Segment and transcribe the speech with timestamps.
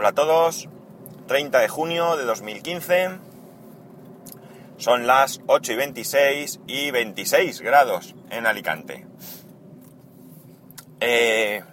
[0.00, 0.68] Hola a todos,
[1.26, 3.18] 30 de junio de 2015,
[4.76, 9.08] son las 8 y 26 y 26 grados en Alicante.
[11.00, 11.64] Eh,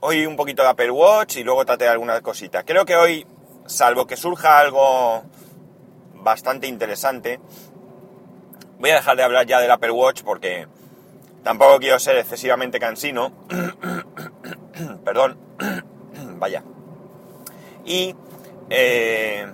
[0.00, 2.64] hoy un poquito de Apple Watch y luego traté algunas cositas.
[2.66, 3.26] Creo que hoy,
[3.64, 5.22] salvo que surja algo
[6.16, 7.40] bastante interesante,
[8.78, 10.68] voy a dejar de hablar ya del Apple Watch porque
[11.42, 13.32] tampoco quiero ser excesivamente cansino.
[15.02, 15.38] Perdón,
[16.38, 16.62] vaya.
[17.84, 18.14] Y
[18.70, 19.46] eh,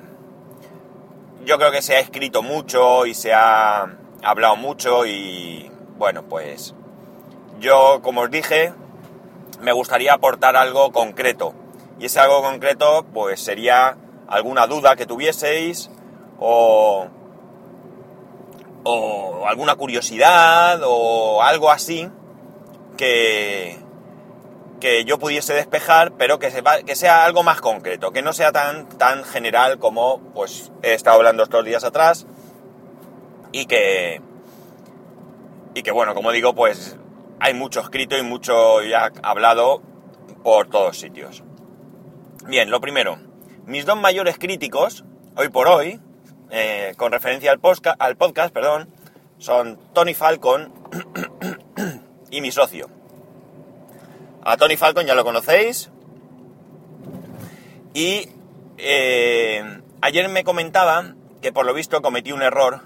[1.44, 6.74] yo creo que se ha escrito mucho y se ha hablado mucho y bueno, pues
[7.58, 8.72] yo, como os dije,
[9.60, 11.54] me gustaría aportar algo concreto.
[11.98, 13.96] Y ese algo concreto, pues sería
[14.28, 15.90] alguna duda que tuvieseis
[16.38, 17.06] o,
[18.84, 22.08] o alguna curiosidad o algo así
[22.96, 23.78] que,
[24.80, 26.50] que yo pudiese despejar, pero que,
[26.84, 31.16] que sea algo más concreto, que no sea tan, tan general como pues he estado
[31.16, 32.26] hablando estos días atrás
[33.52, 34.20] y que,
[35.74, 36.96] y que bueno, como digo, pues
[37.38, 39.82] hay mucho escrito y mucho ya hablado
[40.42, 41.44] por todos sitios.
[42.46, 43.18] Bien, lo primero,
[43.66, 45.04] mis dos mayores críticos,
[45.36, 46.00] hoy por hoy,
[46.50, 47.60] eh, con referencia al,
[47.98, 48.88] al podcast, perdón,
[49.38, 50.72] son Tony Falcon
[52.30, 52.99] y mi socio.
[54.42, 55.90] A Tony Falcon ya lo conocéis.
[57.92, 58.28] Y
[58.78, 62.82] eh, ayer me comentaba que por lo visto cometí un error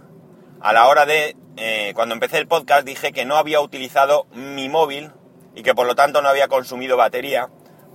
[0.61, 4.69] a la hora de, eh, cuando empecé el podcast, dije que no había utilizado mi
[4.69, 5.12] móvil
[5.55, 7.50] y que por lo tanto no había consumido batería.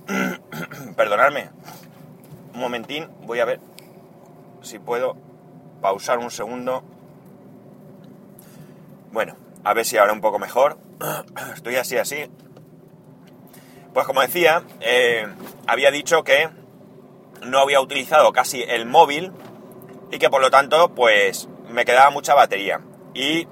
[0.96, 1.50] Perdonadme.
[2.54, 3.60] Un momentín, voy a ver
[4.62, 5.16] si puedo
[5.80, 6.84] pausar un segundo.
[9.12, 10.78] Bueno, a ver si ahora un poco mejor.
[11.54, 12.30] Estoy así, así.
[13.92, 15.26] Pues como decía, eh,
[15.66, 16.48] había dicho que
[17.44, 19.32] no había utilizado casi el móvil
[20.10, 22.80] y que por lo tanto, pues me quedaba mucha batería.
[23.14, 23.46] Y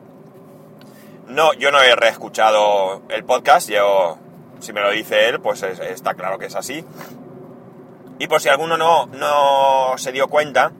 [1.26, 4.19] no, yo no he reescuchado el podcast, yo,
[4.60, 6.84] si me lo dice él, pues está claro que es así.
[8.19, 10.72] Y por si alguno no, no se dio cuenta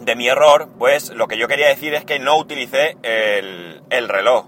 [0.00, 4.08] de mi error, pues lo que yo quería decir es que no utilicé el, el
[4.08, 4.46] reloj,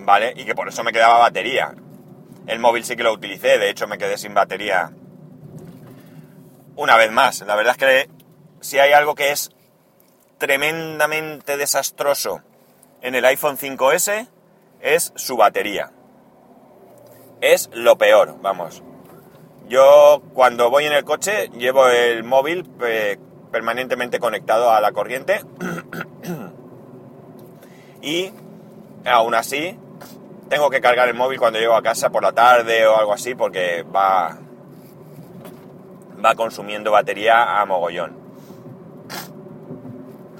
[0.00, 0.34] ¿vale?
[0.36, 1.74] Y que por eso me quedaba batería.
[2.46, 4.92] El móvil sí que lo utilicé, de hecho me quedé sin batería
[6.76, 7.40] una vez más.
[7.40, 8.10] La verdad es que
[8.60, 9.50] si hay algo que es
[10.38, 12.42] tremendamente desastroso
[13.00, 14.28] en el iPhone 5S
[14.80, 15.90] es su batería.
[17.40, 18.82] Es lo peor, vamos.
[19.68, 23.18] Yo cuando voy en el coche llevo el móvil eh,
[23.50, 25.40] permanentemente conectado a la corriente
[28.02, 28.30] y
[29.04, 29.78] aún así
[30.48, 33.34] tengo que cargar el móvil cuando llego a casa por la tarde o algo así
[33.34, 34.38] porque va
[36.24, 38.16] va consumiendo batería a mogollón.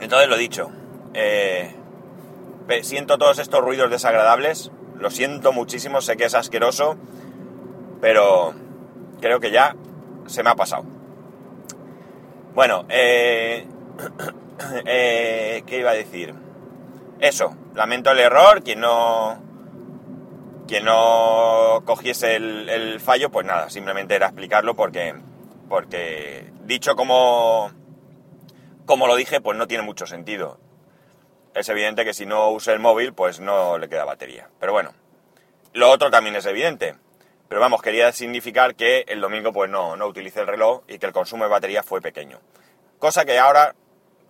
[0.01, 0.71] Entonces lo dicho,
[1.15, 1.75] eh,
[2.83, 6.97] siento todos estos ruidos desagradables, lo siento muchísimo, sé que es asqueroso,
[8.01, 8.55] pero
[9.21, 9.75] creo que ya
[10.27, 10.85] se me ha pasado.
[12.55, 13.67] Bueno, eh,
[14.87, 16.35] eh, ¿qué iba a decir?
[17.21, 19.39] Eso, lamento el error, quien no,
[20.67, 25.15] quien no cogiese el, fallo, pues nada, simplemente era explicarlo porque,
[25.69, 27.71] porque dicho como
[28.87, 30.59] como lo dije, pues no tiene mucho sentido.
[31.55, 34.49] Es evidente que si no usa el móvil, pues no le queda batería.
[34.61, 34.95] Pero bueno,
[35.73, 36.95] lo otro también es evidente.
[37.49, 41.07] Pero vamos, quería significar que el domingo pues no, no utilicé el reloj y que
[41.07, 42.41] el consumo de batería fue pequeño.
[42.99, 43.75] Cosa que ahora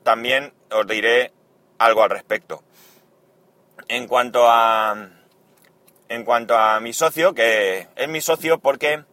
[0.03, 1.33] también os diré
[1.79, 2.63] algo al respecto.
[3.89, 5.11] En cuanto a.
[6.09, 9.05] En cuanto a mi socio, que es mi socio porque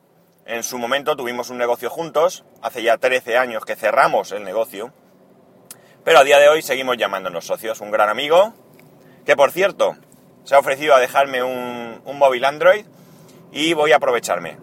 [0.46, 4.94] en su momento tuvimos un negocio juntos, hace ya 13 años que cerramos el negocio,
[6.04, 7.80] pero a día de hoy seguimos llamándonos socios.
[7.82, 8.54] Un gran amigo,
[9.26, 9.96] que por cierto,
[10.44, 12.86] se ha ofrecido a dejarme un, móvil Android
[13.52, 14.58] y voy a aprovecharme.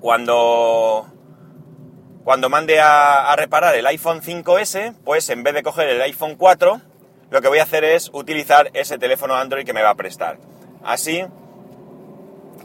[0.00, 1.06] Cuando,
[2.24, 6.80] cuando mande a, reparar el iPhone 5S, pues en vez de coger el iPhone 4,
[7.30, 10.38] lo que voy a hacer es utilizar ese teléfono Android que me va a prestar.
[10.84, 11.24] Así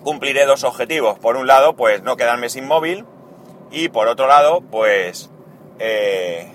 [0.04, 1.19] cumpliré dos objetivos.
[1.19, 3.06] Por un lado, pues no quedarme sin móvil
[3.72, 5.30] y por otro lado, pues
[5.80, 6.52] eh,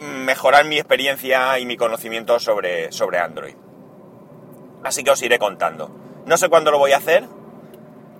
[0.00, 3.54] mejorar mi experiencia y mi conocimiento sobre, sobre Android.
[4.84, 5.90] Así que os iré contando.
[6.24, 7.24] No sé cuándo lo voy a hacer,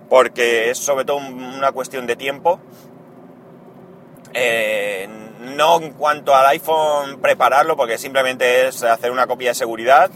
[0.09, 2.59] porque es sobre todo una cuestión de tiempo.
[4.33, 5.09] Eh,
[5.55, 10.11] no en cuanto al iPhone prepararlo, porque simplemente es hacer una copia de seguridad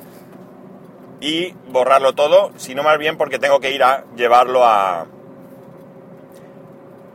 [1.22, 5.06] y borrarlo todo, sino más bien porque tengo que ir a llevarlo a,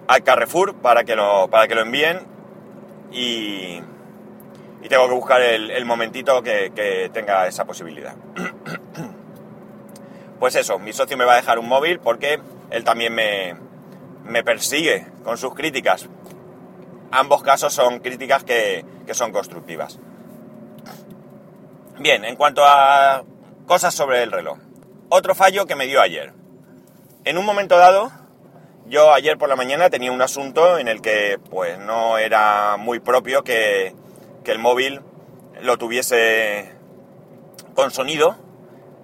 [0.06, 2.20] al Carrefour para que lo, para que lo envíen
[3.11, 3.81] y,
[4.82, 8.14] y tengo que buscar el, momentito que, que, tenga esa posibilidad.
[10.38, 13.56] pues eso, mi socio me va a dejar un móvil porque él también me,
[14.25, 16.08] me persigue con sus críticas.
[17.11, 19.99] Ambos casos son críticas que, que son constructivas.
[21.99, 23.25] Bien, en cuanto a
[23.67, 24.59] cosas sobre el reloj.
[25.09, 26.33] Otro fallo que me dio ayer.
[27.25, 28.11] En un momento dado,
[28.87, 33.01] yo ayer por la mañana tenía un asunto en el que pues no era muy
[33.01, 33.95] propio que,
[34.45, 35.01] el móvil
[35.61, 36.73] lo tuviese
[37.75, 38.37] con sonido,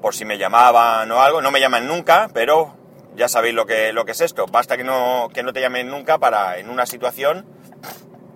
[0.00, 1.42] por si me llamaban o algo.
[1.42, 2.76] No me llaman nunca, pero
[3.16, 4.46] ya sabéis lo que, lo que es esto.
[4.46, 7.44] Basta que no, que no te llamen nunca para en una situación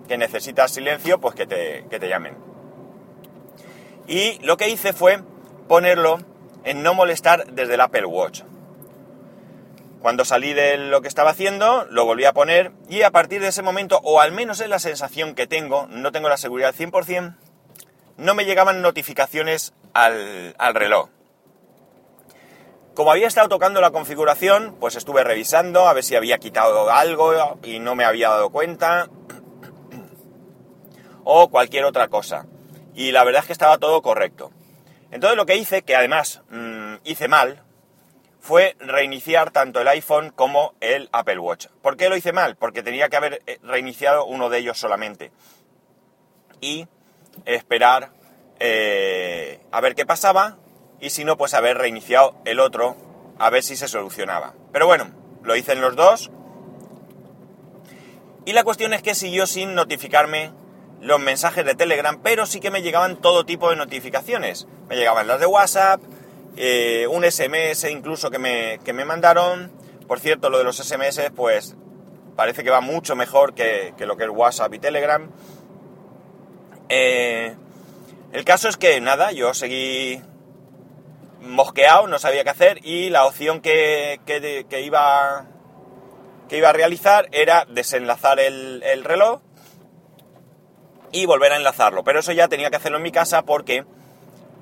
[0.09, 2.37] que necesitas silencio, pues que te, que te llamen.
[4.05, 5.21] Y lo que hice fue
[5.67, 6.19] ponerlo
[6.63, 8.43] en no molestar desde el Apple Watch.
[10.01, 13.47] Cuando salí de lo que estaba haciendo, lo volví a poner y a partir de
[13.47, 16.75] ese momento, o al menos es la sensación que tengo, no tengo la seguridad al
[16.75, 17.35] 100%,
[18.17, 21.09] no me llegaban notificaciones al, al reloj.
[22.93, 27.59] Como había estado tocando la configuración, pues estuve revisando a ver si había quitado algo
[27.63, 29.09] y no me había dado cuenta.
[31.29, 32.45] O cualquier otra cosa.
[32.95, 34.49] Y la verdad es que estaba todo correcto.
[35.11, 37.63] Entonces lo que hice, que además mm, hice mal,
[38.39, 41.67] fue reiniciar tanto el iPhone como el Apple Watch.
[41.81, 42.55] ¿Por qué lo hice mal?
[42.55, 45.31] Porque tenía que haber eh, reiniciado uno de ellos solamente.
[46.61, 46.87] Y
[47.45, 48.11] esperar
[48.59, 50.57] eh, a ver qué pasaba
[50.99, 52.95] y si no, pues haber reiniciado el otro
[53.37, 54.53] a ver si se solucionaba.
[54.71, 55.11] Pero bueno,
[55.43, 56.31] lo hice en los dos.
[58.45, 60.51] Y la cuestión es que siguió sin notificarme
[61.01, 64.67] los mensajes de Telegram, pero sí que me llegaban todo tipo de notificaciones.
[64.89, 66.01] Me llegaban las de WhatsApp,
[66.55, 69.71] eh, un SMS incluso que me, que me, mandaron.
[70.07, 71.75] Por cierto, lo de los SMS, pues
[72.35, 75.29] parece que va mucho mejor que, que lo que es WhatsApp y Telegram.
[76.89, 77.55] Eh,
[78.31, 80.21] el caso es que nada, yo seguí
[81.41, 85.45] mosqueado, no sabía qué hacer y la opción que, que, iba,
[86.49, 89.41] que iba a realizar era desenlazar el, el reloj
[91.11, 92.03] y volver a enlazarlo.
[92.03, 93.85] Pero eso ya tenía que hacerlo en mi casa porque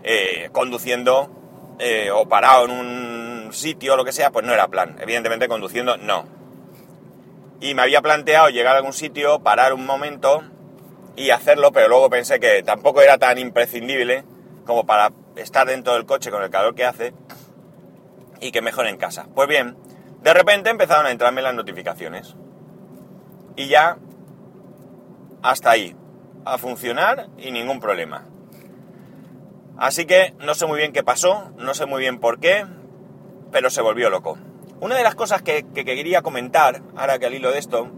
[0.04, 1.30] eh, conduciendo
[1.80, 4.98] eh, o parado en un sitio o lo que sea, pues no era plan.
[5.00, 6.26] Evidentemente conduciendo no.
[7.60, 10.44] Y me había planteado llegar a algún sitio, parar un momento
[11.16, 14.26] y hacerlo, pero luego pensé que tampoco era tan imprescindible
[14.66, 17.14] como para estar dentro del coche con el calor que hace
[18.42, 19.28] y que mejor en casa.
[19.34, 19.78] Pues bien,
[20.22, 22.36] de repente empezaron a entrarme las notificaciones.
[23.56, 23.98] Y ya
[25.42, 25.96] hasta ahí
[26.46, 28.26] a funcionar y ningún problema.
[29.78, 32.66] Así que no sé muy bien qué pasó, no sé muy bien por qué,
[33.52, 34.38] pero se volvió loco.
[34.80, 37.90] Una de las cosas que, quería comentar, ahora que al hilo de esto,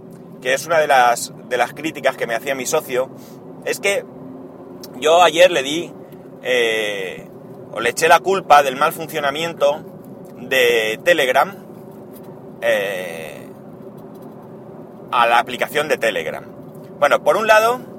[0.41, 3.11] que es una de las, de las críticas que me hacía mi socio,
[3.65, 4.05] es que
[4.99, 5.93] yo ayer le di,
[6.43, 7.27] eh,
[7.71, 9.83] o le eché la culpa del mal funcionamiento
[10.37, 11.55] de Telegram
[12.61, 13.47] eh,
[15.11, 16.45] a la aplicación de Telegram.
[16.99, 17.96] Bueno, por un lado,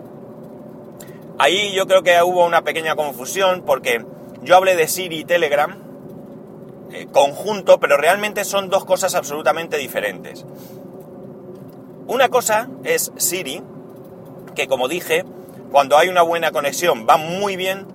[1.38, 4.04] Ahí yo creo que hubo una pequeña confusión porque
[4.42, 5.76] yo hablé de Siri y Telegram
[6.92, 10.44] eh, conjunto, pero realmente son dos cosas absolutamente diferentes.
[12.06, 13.62] Una cosa es Siri,
[14.54, 15.24] que como dije,
[15.70, 17.86] cuando hay una buena conexión va muy bien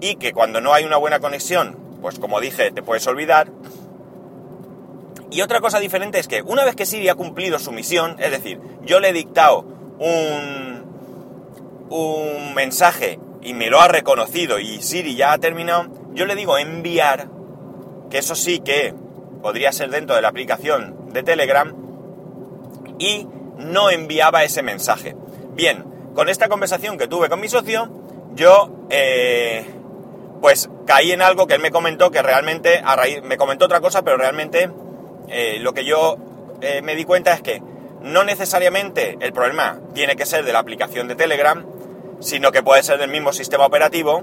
[0.00, 3.50] y que cuando no hay una buena conexión, pues como dije, te puedes olvidar.
[5.30, 8.30] Y otra cosa diferente es que una vez que Siri ha cumplido su misión, es
[8.30, 9.60] decir, yo le he dictado
[9.98, 10.67] un,
[11.90, 16.58] un mensaje y me lo ha reconocido y Siri ya ha terminado, yo le digo
[16.58, 17.28] enviar,
[18.10, 18.94] que eso sí que
[19.42, 21.74] podría ser dentro de la aplicación de Telegram,
[22.98, 23.26] y
[23.56, 25.16] no enviaba ese mensaje.
[25.52, 27.88] Bien, con esta conversación que tuve con mi socio,
[28.34, 29.64] yo eh,
[30.40, 33.80] pues caí en algo que él me comentó que realmente, a raíz, me comentó otra
[33.80, 34.70] cosa, pero realmente
[35.28, 36.16] eh, lo que yo
[36.60, 37.62] eh, me di cuenta es que
[38.02, 41.64] no necesariamente el problema tiene que ser de la aplicación de Telegram,
[42.20, 44.22] sino que puede ser del mismo sistema operativo,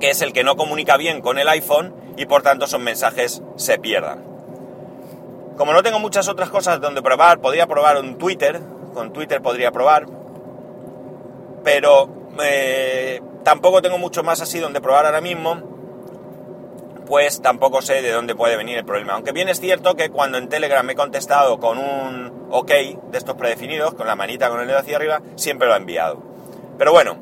[0.00, 3.42] que es el que no comunica bien con el iPhone y por tanto esos mensajes
[3.56, 4.24] se pierdan.
[5.56, 8.60] Como no tengo muchas otras cosas donde probar, podría probar un Twitter,
[8.92, 10.06] con Twitter podría probar,
[11.64, 12.08] pero
[12.42, 15.75] eh, tampoco tengo mucho más así donde probar ahora mismo,
[17.06, 19.14] pues tampoco sé de dónde puede venir el problema.
[19.14, 23.18] Aunque bien es cierto que cuando en Telegram me he contestado con un OK de
[23.18, 26.22] estos predefinidos, con la manita con el dedo hacia arriba, siempre lo ha enviado.
[26.78, 27.16] Pero bueno,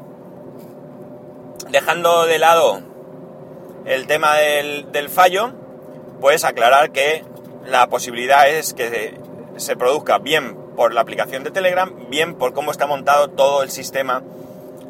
[1.71, 2.81] dejando de lado
[3.85, 5.53] el tema del, fallo,
[6.21, 7.25] pues aclarar que
[7.67, 9.19] la posibilidad es que
[9.57, 13.71] se produzca bien por la aplicación de Telegram, bien por cómo está montado todo el
[13.71, 14.23] sistema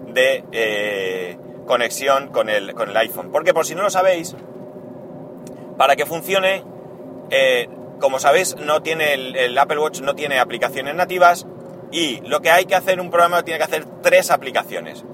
[0.08, 1.36] de eh,
[1.66, 3.30] conexión con el, con el, iPhone.
[3.32, 4.34] Porque por si no lo sabéis,
[5.76, 6.64] para que funcione,
[7.30, 7.68] eh,
[8.00, 11.46] como sabéis, no tiene el, el, Apple Watch no tiene aplicaciones nativas
[11.90, 15.04] y lo que hay que hacer un programa tiene que hacer tres aplicaciones.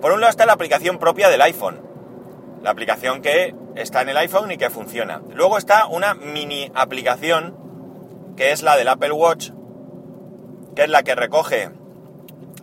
[0.00, 1.80] Por un lado está la aplicación propia del iPhone,
[2.62, 5.22] la aplicación que está en el iPhone y que funciona.
[5.34, 7.56] Luego está una mini aplicación
[8.36, 9.50] que es la del Apple Watch,
[10.74, 11.70] que es la que recoge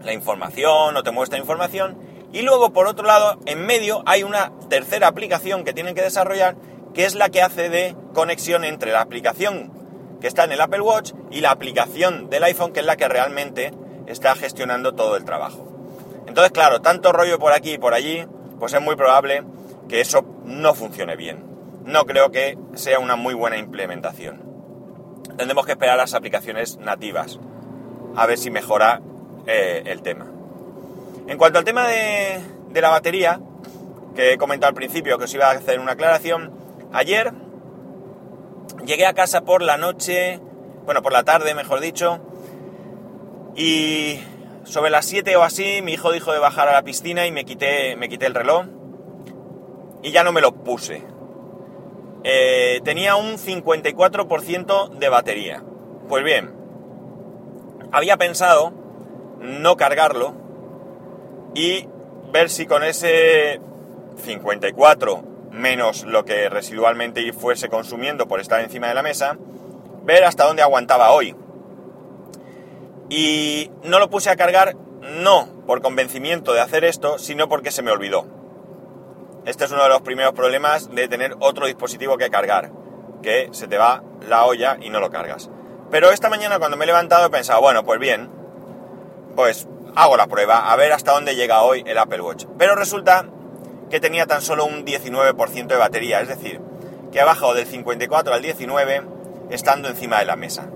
[0.03, 1.97] la información o te muestra información.
[2.31, 6.55] Y luego, por otro lado, en medio hay una tercera aplicación que tienen que desarrollar,
[6.93, 9.79] que es la que hace de conexión entre la aplicación
[10.19, 13.07] que está en el Apple Watch y la aplicación del iPhone, que es la que
[13.07, 13.71] realmente
[14.07, 15.65] está gestionando todo el trabajo.
[16.27, 18.25] Entonces, claro, tanto rollo por aquí y por allí,
[18.59, 19.43] pues es muy probable
[19.87, 21.45] que eso no funcione bien.
[21.85, 24.43] No creo que sea una muy buena implementación.
[25.37, 27.39] Tendremos que esperar las aplicaciones nativas,
[28.15, 29.01] a ver si mejora
[29.47, 30.27] eh, el tema.
[31.27, 33.39] En cuanto al tema de, de la batería,
[34.15, 36.58] que he comentado al principio que os iba a hacer una aclaración,
[36.91, 37.33] ayer
[38.85, 40.39] llegué a casa por la noche,
[40.85, 42.19] bueno, por la tarde, mejor dicho,
[43.55, 44.19] y
[44.63, 47.45] sobre las 7 o así, mi hijo dijo de bajar a la piscina y me
[47.45, 48.65] quité, me quité el reloj
[50.01, 51.03] y ya no me lo puse.
[52.23, 55.63] Eh, tenía un 54% de batería.
[56.07, 56.53] Pues bien,
[57.91, 58.73] había pensado
[59.39, 60.33] no cargarlo
[61.53, 61.87] y
[62.31, 63.59] ver si con ese
[64.17, 69.37] 54 menos lo que residualmente fuese consumiendo por estar encima de la mesa,
[70.03, 71.35] ver hasta dónde aguantaba hoy.
[73.09, 77.81] Y no lo puse a cargar no por convencimiento de hacer esto, sino porque se
[77.81, 78.27] me olvidó.
[79.45, 82.71] Este es uno de los primeros problemas de tener otro dispositivo que cargar,
[83.23, 85.49] que se te va la olla y no lo cargas.
[85.89, 88.29] Pero esta mañana cuando me he levantado he pensado, bueno, pues bien,
[89.35, 92.45] pues hago la prueba, a ver hasta dónde llega hoy el Apple Watch.
[92.57, 93.25] Pero resulta
[93.89, 96.61] que tenía tan solo un 19% de batería, es decir,
[97.11, 99.01] que ha bajado del 54 al 19
[99.49, 100.67] estando encima de la mesa.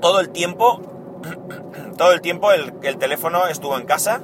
[0.00, 0.82] Todo el tiempo,
[1.96, 4.20] todo el tiempo el, el teléfono estuvo en casa,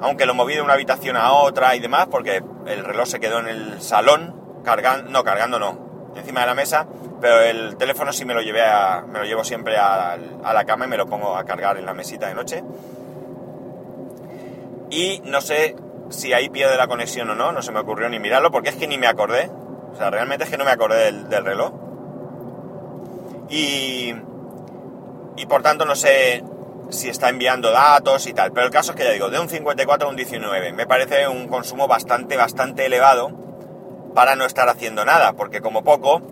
[0.00, 3.38] aunque lo moví de una habitación a otra y demás, porque el reloj se quedó
[3.38, 6.86] en el salón, cargando, no, cargando no, encima de la mesa,
[7.20, 10.64] pero el teléfono sí me lo llevé a, me lo llevo siempre a, a, la
[10.64, 12.64] cama y me lo pongo a cargar en la mesita de noche.
[14.90, 15.74] Y no sé
[16.10, 18.76] si ahí pierde la conexión o no, no se me ocurrió ni mirarlo, porque es
[18.76, 19.50] que ni me acordé.
[19.92, 21.72] O sea, realmente es que no me acordé del, del reloj.
[23.48, 24.14] Y,
[25.36, 26.42] y por tanto no sé
[26.90, 28.52] si está enviando datos y tal.
[28.52, 31.28] Pero el caso es que ya digo, de un 54 a un 19, me parece
[31.28, 33.30] un consumo bastante, bastante elevado
[34.14, 36.22] para no estar haciendo nada, porque como poco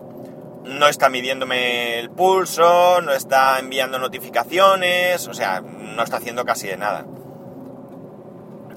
[0.63, 6.67] no está midiéndome el pulso, no está enviando notificaciones, o sea, no está haciendo casi
[6.67, 7.05] de nada.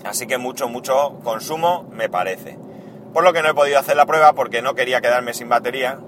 [0.05, 2.59] Así que mucho, mucho consumo me parece.
[3.13, 5.99] Por lo que no he podido hacer la prueba porque no quería quedarme sin batería.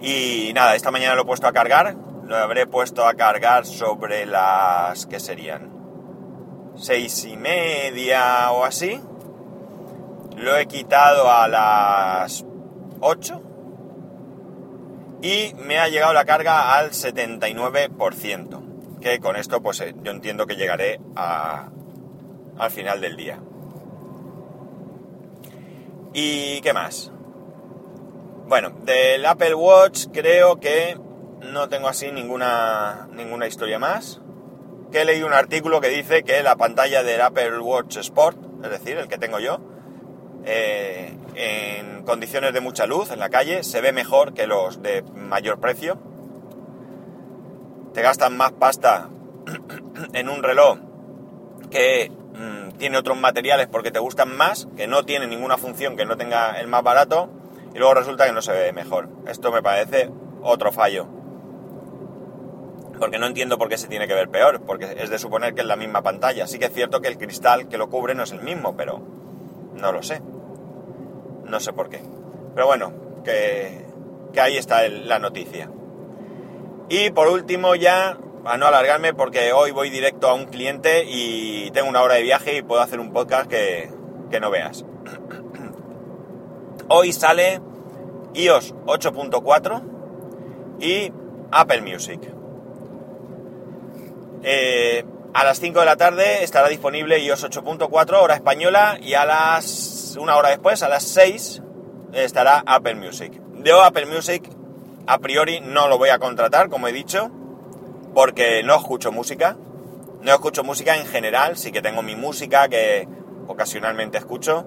[0.00, 1.94] Y nada, esta mañana lo he puesto a cargar,
[2.24, 5.06] lo habré puesto a cargar sobre las...
[5.06, 5.70] ¿qué serían?
[6.76, 9.00] Seis y media o así.
[10.36, 12.46] Lo he quitado a las
[13.00, 13.42] 8
[15.22, 18.62] y me ha llegado la carga al 79%,
[19.00, 21.70] que con esto pues eh, yo entiendo que llegaré a,
[22.58, 23.40] al final del día.
[26.12, 27.12] ¿Y qué más?
[28.46, 30.98] Bueno, del Apple Watch creo que
[31.40, 34.20] no tengo así ninguna, ninguna historia más.
[34.90, 38.70] Que he leído un artículo que dice que la pantalla del Apple Watch Sport, es
[38.70, 39.60] decir, el que tengo yo,
[40.44, 45.02] eh, en condiciones de mucha luz en la calle se ve mejor que los de
[45.14, 45.98] mayor precio.
[47.94, 49.08] Te gastan más pasta
[50.12, 50.78] en un reloj
[51.70, 56.06] que mmm, tiene otros materiales porque te gustan más, que no tiene ninguna función que
[56.06, 57.30] no tenga el más barato,
[57.74, 59.08] y luego resulta que no se ve mejor.
[59.26, 60.10] Esto me parece
[60.42, 61.20] otro fallo
[63.00, 65.62] porque no entiendo por qué se tiene que ver peor, porque es de suponer que
[65.62, 66.46] es la misma pantalla.
[66.46, 69.00] Sí que es cierto que el cristal que lo cubre no es el mismo, pero
[69.74, 70.20] no lo sé.
[71.46, 72.02] No sé por qué.
[72.54, 72.92] Pero bueno,
[73.24, 73.86] que,
[74.38, 75.70] ahí está la noticia.
[76.92, 81.70] Y por último ya, a no alargarme, porque hoy voy directo a un cliente y
[81.70, 83.88] tengo una hora de viaje y puedo hacer un podcast que,
[84.28, 84.84] que no veas.
[86.88, 87.60] Hoy sale
[88.34, 91.12] iOS 8.4 y
[91.52, 92.20] Apple Music.
[94.42, 99.24] Eh, a las 5 de la tarde estará disponible iOS 8.4 hora española y a
[99.24, 101.62] las una hora después, a las 6,
[102.14, 103.40] estará Apple Music.
[103.54, 104.59] De Apple Music
[105.06, 107.30] a priori no lo voy a contratar, como he dicho,
[108.14, 109.56] porque no escucho música.
[110.22, 113.08] No escucho música en general, sí que tengo mi música que
[113.46, 114.66] ocasionalmente escucho,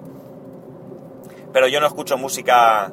[1.52, 2.92] pero yo no escucho música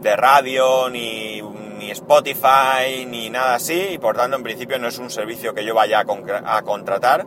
[0.00, 4.98] de radio, ni, ni Spotify, ni nada así, y por tanto en principio no es
[4.98, 7.26] un servicio que yo vaya a, a contratar,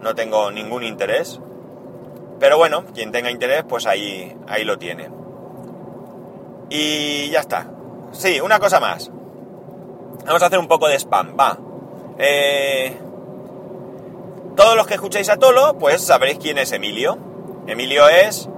[0.00, 1.40] no tengo ningún interés.
[2.40, 5.10] Pero bueno, quien tenga interés, pues ahí, ahí lo tiene.
[6.70, 7.70] Y ya está.
[8.12, 9.10] Sí, una cosa más.
[10.24, 11.58] Vamos a hacer un poco de spam, va.
[12.18, 12.96] Eh,
[14.56, 17.18] todos los que escucháis a Tolo, pues sabréis quién es Emilio.
[17.66, 18.48] Emilio es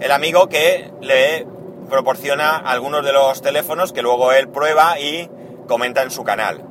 [0.00, 1.46] el amigo que le
[1.88, 5.28] proporciona algunos de los teléfonos que luego él prueba y
[5.66, 6.64] comenta en su canal.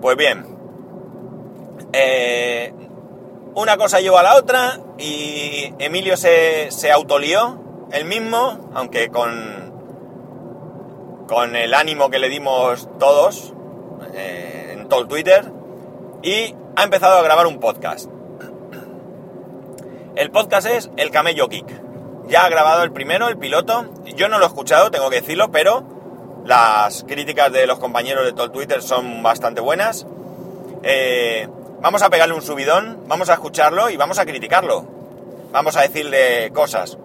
[0.00, 0.46] Pues bien,
[1.92, 2.72] eh,
[3.54, 9.61] una cosa llevó a la otra y Emilio se, se autolió él mismo, aunque con,
[11.32, 13.54] con el ánimo que le dimos todos
[14.12, 15.50] eh, en todo Twitter,
[16.22, 18.10] y ha empezado a grabar un podcast.
[20.14, 21.66] El podcast es El Camello Kick.
[22.28, 23.86] Ya ha grabado el primero, el piloto.
[24.14, 25.82] Yo no lo he escuchado, tengo que decirlo, pero
[26.44, 30.06] las críticas de los compañeros de todo Twitter son bastante buenas.
[30.82, 31.48] Eh,
[31.80, 34.86] Vamos a pegarle un subidón, vamos a escucharlo y vamos a criticarlo.
[35.50, 36.96] Vamos a decirle cosas.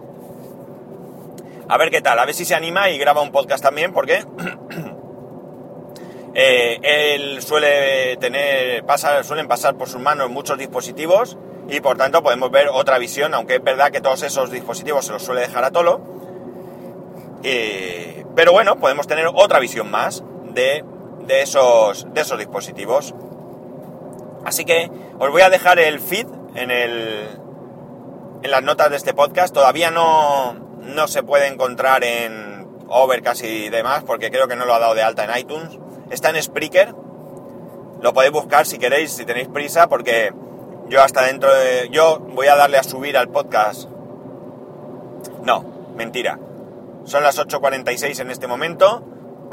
[1.70, 4.20] A ver qué tal, a ver si se anima y graba un podcast también, porque
[6.34, 12.24] eh, él suele tener, pasa, suelen pasar por sus manos muchos dispositivos y por tanto
[12.24, 15.66] podemos ver otra visión, aunque es verdad que todos esos dispositivos se los suele dejar
[15.66, 16.00] a Tolo.
[17.42, 20.86] pero bueno, podemos tener otra visión más de,
[21.26, 23.14] de, esos, de esos dispositivos.
[24.46, 27.28] Así que os voy a dejar el feed en, el,
[28.42, 29.54] en las notas de este podcast.
[29.54, 34.74] Todavía no, no se puede encontrar en Overcast y demás porque creo que no lo
[34.74, 35.78] ha dado de alta en iTunes.
[36.10, 36.96] Está en Spreaker.
[38.02, 40.32] Lo podéis buscar si queréis, si tenéis prisa, porque
[40.88, 41.90] yo hasta dentro de...
[41.92, 43.90] Yo voy a darle a subir al podcast.
[45.44, 46.40] No, mentira.
[47.06, 49.04] Son las 8.46 en este momento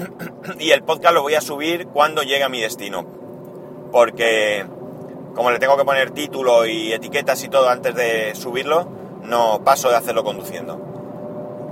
[0.58, 3.04] y el podcast lo voy a subir cuando llegue a mi destino.
[3.90, 4.66] Porque
[5.34, 8.88] como le tengo que poner título y etiquetas y todo antes de subirlo,
[9.22, 10.93] no paso de hacerlo conduciendo.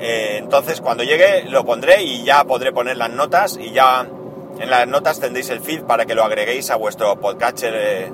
[0.04, 4.04] Eh, entonces cuando llegue lo pondré y ya podré poner las notas y ya
[4.58, 8.12] en las notas tendréis el feed para que lo agreguéis a vuestro podcatcher eh,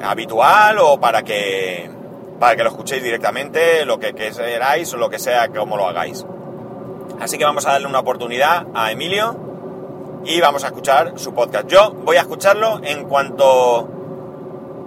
[0.00, 1.90] habitual o para que
[2.38, 6.24] para que lo escuchéis directamente, lo que queráis o lo que sea como lo hagáis.
[7.20, 9.36] Así que vamos a darle una oportunidad a Emilio
[10.24, 11.66] y vamos a escuchar su podcast.
[11.66, 13.88] Yo voy a escucharlo en cuanto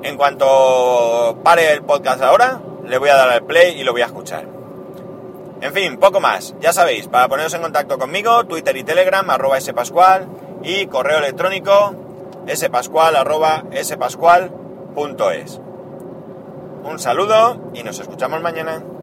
[0.01, 4.01] en cuanto pare el podcast ahora, le voy a dar al play y lo voy
[4.01, 4.52] a escuchar.
[5.63, 6.53] En fin, poco más.
[6.59, 10.27] Ya sabéis, para poneros en contacto conmigo, Twitter y Telegram, arroba spascual,
[10.61, 11.95] y correo electrónico
[12.53, 15.61] spascual, arroba spascual.es.
[16.83, 18.83] Un saludo y nos escuchamos mañana.